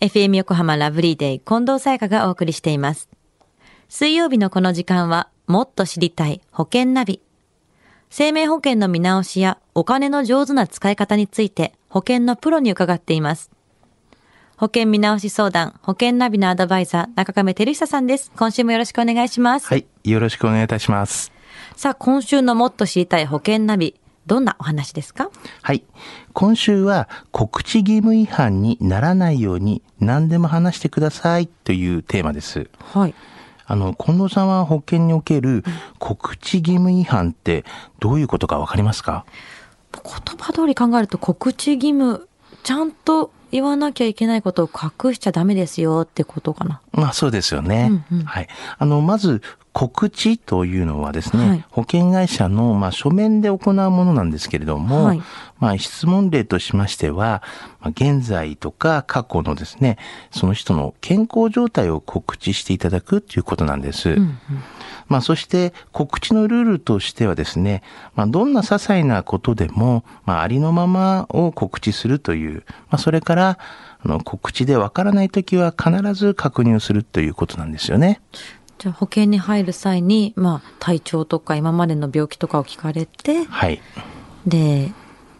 [0.00, 3.10] FM 横浜ラブリーデイ近藤沙耶香がお送りしています。
[3.90, 7.20] 水曜日のこの時間は、もっと知りたい保険ナビ。
[8.08, 13.50] 生命保険の見直しやお金の上手な使い方について保険のプロに伺っています。
[14.56, 18.32] 保険見直し相談、保険ナビのアドバイザー、中亀照久さんです。
[18.34, 19.66] 今週もよろしくお願いします。
[19.66, 19.86] はい。
[20.04, 21.30] よろしくお願いいたします。
[21.76, 23.99] さあ、今週のもっと知りたい保険ナビ、
[24.30, 25.28] どんなお話ですか？
[25.60, 25.82] はい。
[26.34, 32.70] 今週は告知義務違反にならないように何でも話してくださいというテーマです。
[32.94, 33.14] はい。
[33.66, 35.64] あの、近藤さんは保険における
[35.98, 37.64] 告知義務違反って
[37.98, 39.24] どういうことかわかりますか？
[39.92, 40.02] 言
[40.38, 42.28] 葉通り考えると告知義務、
[42.62, 46.80] ちゃんと言わなきゃいけないことを隠しちゃダメですよってことかな。
[46.92, 47.88] まあそうですよね。
[48.10, 48.48] うんうんはい。
[48.78, 49.42] あの、まず、
[49.72, 55.22] 告知というのはですね、はい保険会社の、まあ、書面で行うものなんですけれども、はい
[55.58, 57.42] まあ、質問例としましては、
[57.80, 59.98] まあ、現在とか過去のですね、
[60.30, 64.10] その人の健康状態を告知していただくということなんです。
[64.10, 64.38] うんうん
[65.10, 67.82] まあ、そして告知のルールとしてはですね、
[68.14, 73.58] まあ、どんな些細なことでも、まあ、ありのままを告知するという、まあ、それから、
[74.02, 78.20] あの、告知でわからないときは必ず確認をするということなんですよね。
[78.80, 83.78] じゃあ保険に入る際に、まあ体調とか今までの病気とかを聞かれて、はい。
[84.46, 84.90] で、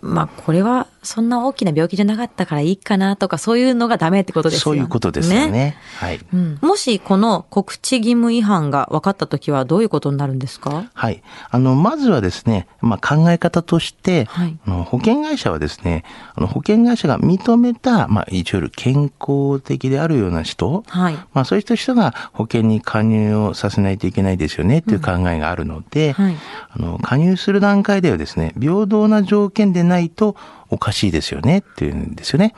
[0.02, 4.78] まあこれはそんな大きな病気じゃなかったからいいかなとかそういうのがダメってことですよね。
[4.78, 5.76] そういうことですよね。
[5.98, 6.20] はい。
[6.32, 10.90] うん、もしこの告知義務違反が分かったときはどういうことになるんですか？
[10.92, 11.22] はい。
[11.50, 21.14] あの、まずはですね、まあ、考え方として、はいあの保険会社はですね、あの保険会社が認めた、まあ、一応健康的であるような人、はい。
[21.32, 26.36] まあ、そういう人が保険に加入をさせないといけないですよねっていう考えがあるので、はい
[26.70, 30.36] あの加入する段階ではですね、平等な条件でないと
[30.70, 32.54] おかしいですよねっていうんですよね。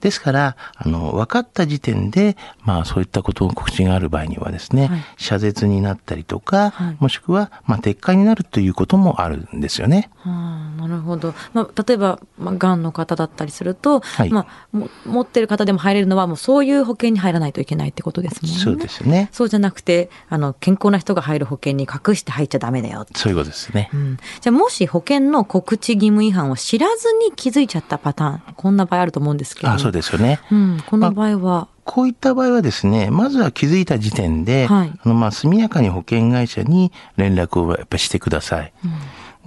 [0.00, 10.10] ですから、あの、分かった時点で、まあそういったことの告知がある場合にはですね、はい謝絶になったりとか、はいもしくは、まあ撤回になるということもあるんですよね。
[10.16, 11.34] はあ、なるほど。
[11.52, 18.58] まあ、例えば、まあ、がんの方だったりすると、はいまあ、も持ってる方でも入れるのは、もうそういう保険に入らないといけないってことですもんね。
[18.58, 19.28] そうですよね。
[19.32, 23.06] そうじゃなくて、あの、健康な人が入る保険に隠して入っちゃダメだよ。
[23.14, 23.96] そういうことですねう。
[23.96, 29.70] ん、じゃあ、もし保険の告知義務違反を知らずに気づいちゃったパターン、こんな場合あると思うんですけど。
[29.70, 30.40] あそうですよね。
[30.50, 38.72] うん、この場合は、こういった場合はですね、まずは気づいた時点で、はいあの、まあ、速やかに保険会社に連絡をやっぱりしてください。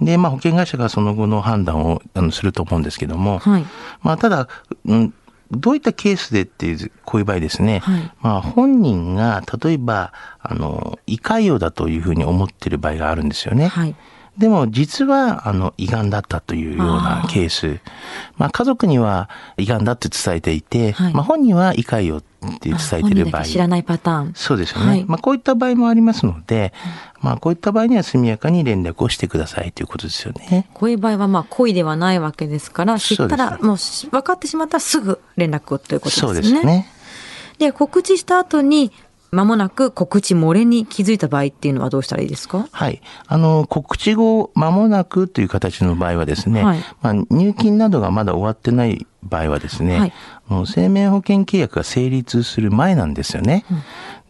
[0.00, 3.66] で、まあ、保険会社がその後の判断をあのすると思うんですけども、はい。
[4.02, 4.48] まあ、ただ、
[4.86, 5.14] うん、
[5.50, 13.70] どういったケースでっていう、こういう場合ですね、はいまあ、本人が、例えば、あの、胃潰瘍だというふうに思っている場合があるんですよね。
[14.34, 14.40] はい。
[14.40, 17.80] でも実はあの胃がんだったというようなケース。
[18.36, 22.22] まあ家族には胃がんだって伝えていて、はいまあ本人は胃潰瘍っ
[22.58, 23.44] て伝えている場合。
[23.44, 24.32] 知らないパターン。
[24.34, 24.86] そうですよね。
[24.86, 26.72] はいまあこういった場合もありますので、
[27.20, 30.68] まあこういった場合には速やかに連絡をしてくださいということですよね。
[30.74, 36.38] こういう場合はまあ故意ではないわけですから、知ったら、もうし分かってしまったらすぐ連絡をということですそね。
[36.38, 36.88] うですね。
[37.58, 38.92] で、告知した後に、
[39.32, 42.68] 間もなく告知漏れに気づいた場合っていうのはどうしたらいいですか？
[42.70, 43.00] はい。
[43.26, 50.12] あの、告知後間もなくという形の場合はですね、はいまあ、入金などがまだ終わってない場合はですね、はい
[50.50, 53.64] あの生命保険契約が成立する前なんですよね。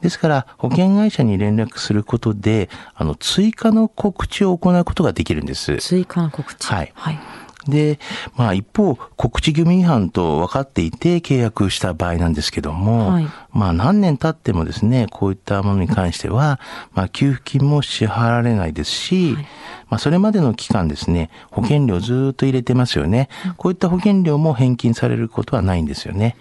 [0.02, 5.78] ですから、保険会社に連絡することで、あの、追加の告知を行うことができるんです。
[5.78, 6.66] 追加の告知。
[6.66, 7.18] はいはい。
[7.66, 7.98] で、
[8.36, 16.58] まあ一方、告知義務違反と分かっていて契約した場合なんですけども、はいまあ何年経ってもですね、こういったものに関しては、
[16.94, 19.46] まあ給付金も支払われないですし、はい
[19.92, 23.28] まあそれまでの期間ですね、保険料ずっと入れてますよね。
[23.58, 26.36] こういった保険料も返金されることはないんですよね。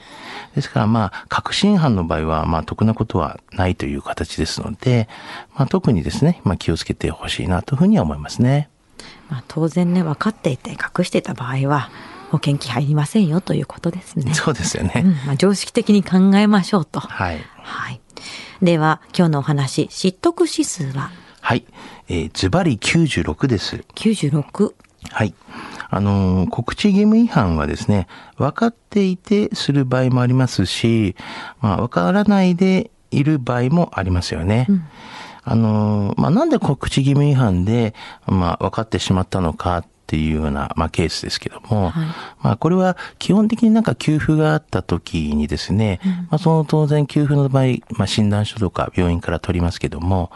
[0.56, 5.10] ですからまあ、確信犯の場合は、まあ得なことはないという形ですので、
[5.56, 8.70] まあ特にですね、まあ気をつけてほしいなというふうには思いますね。
[9.32, 11.90] まあ、当然ね、分かっていて隠していた場合は、
[12.30, 14.34] 保険金入りませんよということですね。
[14.34, 15.02] そうですよね。
[15.04, 17.00] うんまあ、常識的に考えましょうと。
[17.00, 17.40] はい。
[17.64, 18.02] はい。
[18.62, 21.10] では、今日のお話、知得指数は？
[21.42, 21.66] はい。
[22.08, 23.84] えーズバリ96です。
[23.96, 24.74] 96。
[25.10, 25.34] はい。
[25.90, 28.08] あのー告知義務違反はですね、
[28.38, 31.16] 分かっていてする場合もありますし、
[31.60, 34.68] まあ、分からないでいる場合もありますよね。
[35.44, 37.94] あのーまあ、なんで告知義務違反で、
[38.28, 41.94] まあ、分かってしまったのかっていうような、まあ、ケースですけども、はい
[42.42, 46.00] まあ、これは基本的になんか給付があった時にですね、
[46.30, 50.32] まあ、その当然給付の場合、まあ、診断書とか病院から取りますけども、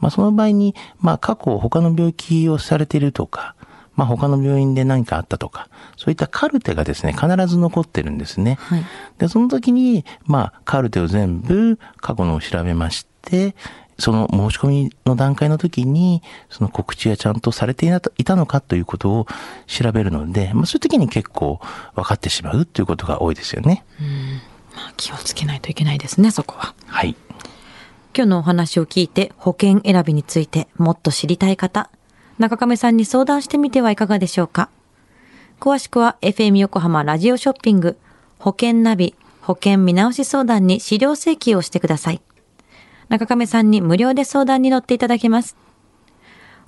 [0.00, 3.54] まあ、その場合に、まあ、過去他の病気をされているとか、
[3.98, 8.56] まあ、他の病院で何かあったとか、そういったカルテがですね、必ず残ってるんですね。
[8.60, 8.84] はい。
[9.18, 13.56] で、その時に、まあ、カルテを全部過去のを調べまして、
[13.98, 17.86] その申し込みの段階の時に、その告知がちゃんとされて
[18.16, 19.26] いたのかということを
[19.66, 21.60] 調べるので、まあ、そういう時に結構
[21.94, 23.84] 分かってしまうということが多いですよね。
[24.74, 26.74] まあ、気をつけないといけないですね、そこは。
[26.86, 27.16] はい。
[28.14, 31.90] 今日のお話を聞いて保険選びについてもっと知りたい方、
[32.38, 34.70] 中亀さんに相談してみてはいかがでしょうか。
[35.60, 37.96] 詳しくは FM 横浜ラジオショッピング
[38.38, 42.20] 保険ナビ保険見直し相談に資料請求をしてください。
[43.08, 45.56] 中亀さんに無料で相談に乗っていただけます。